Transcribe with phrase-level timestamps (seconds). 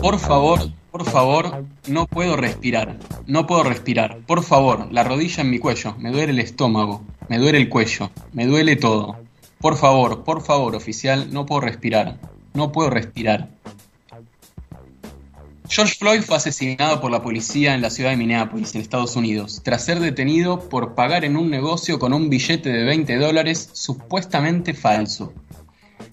[0.00, 0.60] Por favor,
[0.90, 2.98] por favor, no puedo respirar.
[3.26, 4.18] No puedo respirar.
[4.26, 5.94] Por favor, la rodilla en mi cuello.
[5.98, 7.02] Me duele el estómago.
[7.28, 8.10] Me duele el cuello.
[8.32, 9.16] Me duele todo.
[9.58, 12.18] Por favor, por favor, oficial, no puedo respirar.
[12.54, 13.48] No puedo respirar.
[15.68, 19.60] George Floyd fue asesinado por la policía en la ciudad de Minneapolis, en Estados Unidos,
[19.62, 24.74] tras ser detenido por pagar en un negocio con un billete de 20 dólares supuestamente
[24.74, 25.32] falso.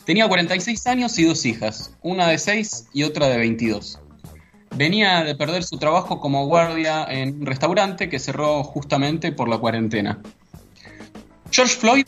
[0.08, 4.00] Tenía 46 años y dos hijas, una de 6 y otra de 22.
[4.74, 9.58] Venía de perder su trabajo como guardia en un restaurante que cerró justamente por la
[9.58, 10.22] cuarentena.
[11.52, 12.06] George Floyd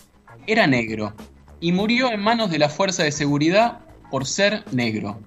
[0.48, 1.14] era negro
[1.60, 5.20] y murió en manos de la fuerza de seguridad por ser negro.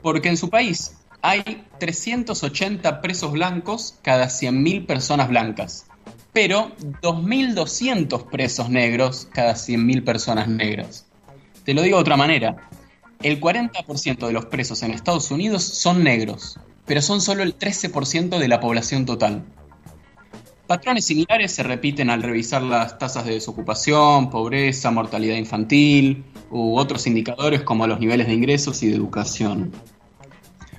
[0.00, 5.86] Porque en su país hay 380 presos blancos cada 100.000 personas blancas,
[6.32, 6.70] pero
[7.02, 11.06] 2.200 presos negros cada 100.000 personas negras.
[11.64, 12.56] Te lo digo de otra manera,
[13.22, 18.38] el 40% de los presos en Estados Unidos son negros, pero son solo el 13%
[18.38, 19.44] de la población total.
[20.66, 27.06] Patrones similares se repiten al revisar las tasas de desocupación, pobreza, mortalidad infantil u otros
[27.06, 29.70] indicadores como los niveles de ingresos y de educación.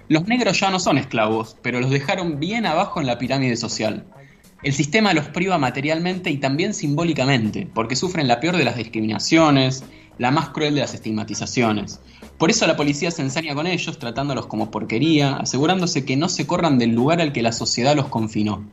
[0.09, 4.05] Los negros ya no son esclavos, pero los dejaron bien abajo en la pirámide social.
[4.63, 9.83] El sistema los priva materialmente y también simbólicamente, porque sufren la peor de las discriminaciones,
[10.17, 11.99] la más cruel de las estigmatizaciones.
[12.37, 16.47] Por eso la policía se ensaña con ellos, tratándolos como porquería, asegurándose que no se
[16.47, 18.63] corran del lugar al que la sociedad los confinó.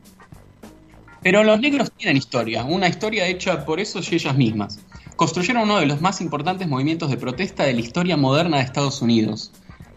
[1.21, 4.79] Pero los negros tienen historia, una historia hecha por esos y ellas mismas.
[5.15, 9.03] Construyeron uno de los más importantes movimientos de protesta de la historia moderna de Estados
[9.03, 9.51] Unidos.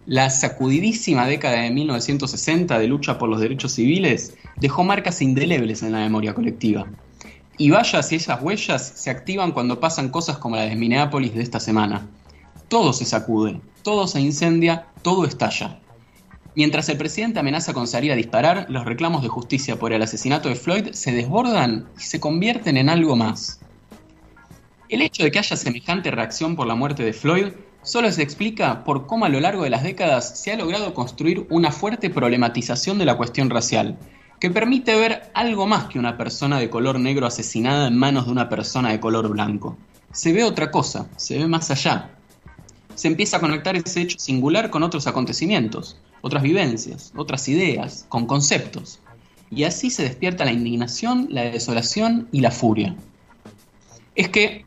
[0.07, 5.93] La sacudidísima década de 1960 de lucha por los derechos civiles dejó marcas indelebles en
[5.93, 6.87] la memoria colectiva.
[7.57, 11.43] Y vaya si esas huellas se activan cuando pasan cosas como la de Minneapolis de
[11.43, 12.09] esta semana.
[12.69, 15.79] Todo se sacude, todo se incendia, todo estalla.
[16.57, 20.49] Mientras el presidente amenaza con salir a disparar, los reclamos de justicia por el asesinato
[20.49, 23.61] de Floyd se desbordan y se convierten en algo más.
[24.89, 27.49] El hecho de que haya semejante reacción por la muerte de Floyd
[27.83, 31.47] solo se explica por cómo a lo largo de las décadas se ha logrado construir
[31.51, 33.99] una fuerte problematización de la cuestión racial,
[34.41, 38.33] que permite ver algo más que una persona de color negro asesinada en manos de
[38.33, 39.77] una persona de color blanco.
[40.13, 42.11] Se ve otra cosa, se ve más allá.
[42.95, 48.27] Se empieza a conectar ese hecho singular con otros acontecimientos, otras vivencias, otras ideas, con
[48.27, 49.01] conceptos.
[49.51, 52.95] Y así se despierta la indignación, la desolación y la furia.
[54.15, 54.65] Es que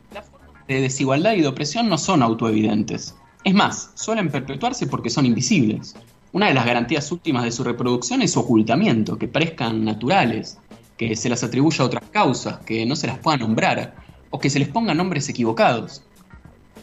[0.68, 3.16] de desigualdad y de opresión no son autoevidentes.
[3.44, 5.96] Es más, suelen perpetuarse porque son invisibles.
[6.34, 10.58] Una de las garantías últimas de su reproducción es su ocultamiento, que parezcan naturales,
[10.98, 13.96] que se las atribuya a otras causas, que no se las pueda nombrar,
[14.30, 16.04] o que se les pongan nombres equivocados.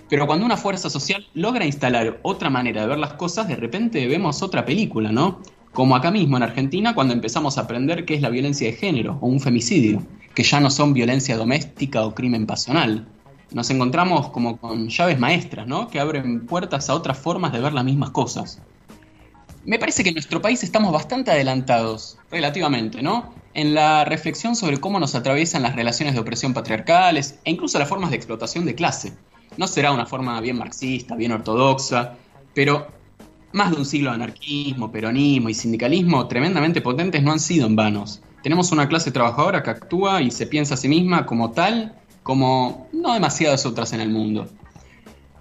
[0.09, 4.07] Pero cuando una fuerza social logra instalar otra manera de ver las cosas, de repente
[4.07, 5.41] vemos otra película, ¿no?
[5.73, 9.19] Como acá mismo en Argentina, cuando empezamos a aprender qué es la violencia de género
[9.21, 10.03] o un femicidio,
[10.35, 13.07] que ya no son violencia doméstica o crimen pasional,
[13.53, 15.89] nos encontramos como con llaves maestras, ¿no?
[15.89, 18.61] Que abren puertas a otras formas de ver las mismas cosas.
[19.67, 23.33] Me parece que en nuestro país estamos bastante adelantados, relativamente, ¿no?
[23.55, 27.89] En la reflexión sobre cómo nos atraviesan las relaciones de opresión patriarcales e incluso las
[27.89, 29.15] formas de explotación de clase.
[29.57, 32.15] No será una forma bien marxista, bien ortodoxa,
[32.53, 32.89] pero
[33.53, 37.77] más de un siglo de anarquismo, peronismo y sindicalismo tremendamente potentes no han sido en
[37.77, 38.21] vanos.
[38.43, 42.89] Tenemos una clase trabajadora que actúa y se piensa a sí misma como tal como
[42.93, 44.47] no demasiadas otras en el mundo.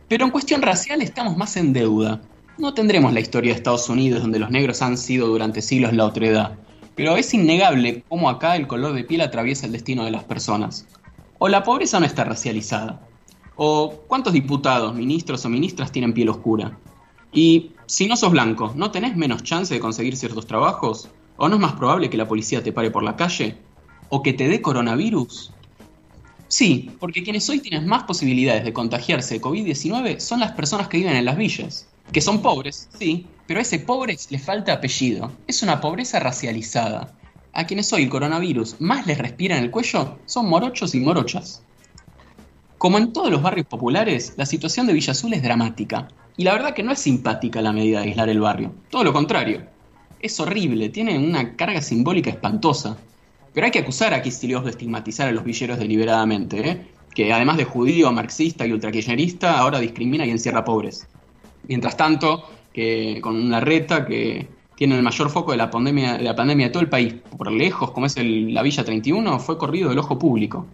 [0.07, 2.22] Pero en cuestión racial estamos más en deuda.
[2.56, 6.06] No tendremos la historia de Estados Unidos donde los negros han sido durante siglos la
[6.06, 6.59] otredad,
[6.94, 10.88] pero es innegable cómo acá el color de piel atraviesa el destino de las personas.
[11.40, 13.08] O la pobreza no está racializada.
[13.56, 16.78] O cuántos diputados, ministros o ministras tienen piel oscura.
[17.31, 21.09] Y si no sos blanco, ¿no tenés menos chance de conseguir ciertos trabajos?
[21.38, 23.58] ¿O no es más probable que la policía te pare por la calle?
[24.09, 25.52] ¿O que te dé coronavirus?
[26.47, 30.97] Sí, porque quienes hoy tienen más posibilidades de contagiarse de COVID-19 son las personas que
[30.97, 35.32] viven en las villas, que son pobres, sí, pero a ese pobre le falta apellido.
[35.47, 37.14] Es una pobreza racializada.
[37.53, 41.61] A quienes hoy el coronavirus más les respira en el cuello son morochos y morochas.
[42.78, 46.08] Como en todos los barrios populares, la situación de Villa Azul es dramática.
[46.35, 48.73] Y la verdad que no es simpática la medida de aislar el barrio.
[48.90, 49.66] Todo lo contrario.
[50.20, 52.97] Es horrible, tiene una carga simbólica espantosa.
[53.53, 56.88] Pero hay que acusar a Kicillof de estigmatizar a los villeros deliberadamente, ¿eh?
[57.14, 61.08] que además de judío, marxista y ultrakirchnerista, ahora discrimina y encierra pobres.
[61.67, 62.43] Mientras tanto,
[62.73, 66.67] que con una reta que tiene el mayor foco de la pandemia de, la pandemia
[66.67, 70.17] de todo el país, por lejos, como es la Villa 31, fue corrido del ojo
[70.17, 70.65] público.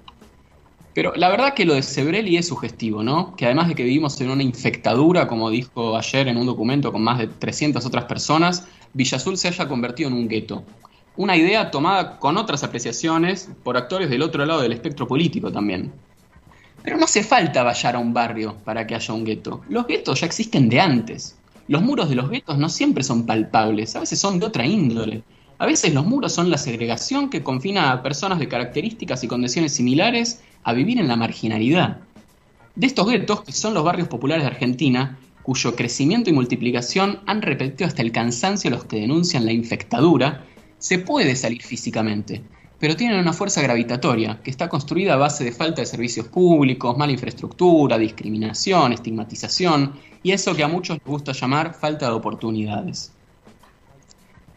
[0.93, 3.35] Pero la verdad que lo de Sebrelli es sugestivo, ¿no?
[3.35, 7.03] Que además de que vivimos en una infectadura, como dijo ayer en un documento con
[7.03, 10.63] más de 300 otras personas, Villa Azul se haya convertido en un gueto.
[11.15, 15.91] Una idea tomada con otras apreciaciones por actores del otro lado del espectro político también.
[16.83, 19.61] Pero no hace falta vallar a un barrio para que haya un gueto.
[19.69, 21.35] Los guetos ya existen de antes.
[21.67, 25.23] Los muros de los guetos no siempre son palpables, a veces son de otra índole.
[25.59, 29.73] A veces los muros son la segregación que confina a personas de características y condiciones
[29.73, 31.99] similares a vivir en la marginalidad.
[32.75, 37.41] De estos guetos, que son los barrios populares de Argentina, cuyo crecimiento y multiplicación han
[37.41, 40.45] repetido hasta el cansancio los que denuncian la infectadura,
[40.77, 42.41] se puede salir físicamente,
[42.79, 46.97] pero tienen una fuerza gravitatoria que está construida a base de falta de servicios públicos,
[46.97, 49.93] mala infraestructura, discriminación, estigmatización
[50.23, 53.11] y eso que a muchos les gusta llamar falta de oportunidades.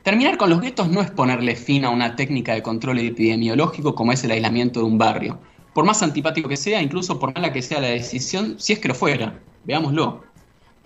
[0.03, 4.13] Terminar con los guetos no es ponerle fin a una técnica de control epidemiológico como
[4.13, 5.39] es el aislamiento de un barrio,
[5.75, 8.89] por más antipático que sea, incluso por mala que sea la decisión, si es que
[8.89, 10.23] lo fuera, veámoslo.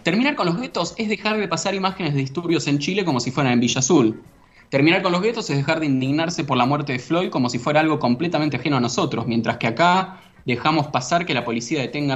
[0.03, 3.31] Terminar con los guetos es dejar de pasar imágenes de disturbios en Chile como si
[3.31, 4.23] fueran en Villa Azul,
[4.69, 7.59] Terminar con los guetos es dejar de indignarse por la muerte de Floyd como si
[7.59, 12.15] fuera algo completamente ajeno a nosotros, mientras que acá dejamos pasar que la policía detenga,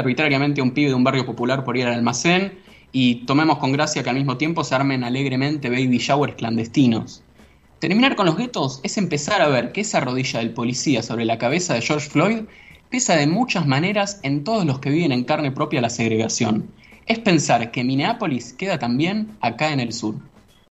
[0.00, 2.58] arbitrariamente a un pibe de un barrio popular por ir al almacén
[2.92, 7.22] y tomemos con gracia que al mismo tiempo se armen alegremente baby showers clandestinos.
[7.78, 11.38] Terminar con los guetos es empezar a ver que esa rodilla del policía sobre la
[11.38, 12.40] cabeza de George Floyd
[12.90, 16.70] pesa de muchas maneras en todos los que viven en carne propia la segregación.
[17.06, 20.16] Es pensar que Minneapolis queda también acá en el sur.